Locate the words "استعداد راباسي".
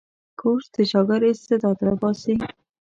1.33-2.35